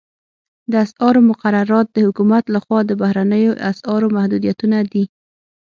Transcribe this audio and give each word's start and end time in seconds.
د 0.71 0.73
اسعارو 0.85 1.21
مقررات 1.29 1.87
د 1.91 1.97
حکومت 2.07 2.43
لخوا 2.55 2.79
د 2.85 2.91
بهرنیو 3.01 3.59
اسعارو 3.71 4.13
محدودیتونه 4.15 4.77
دي 4.91 5.03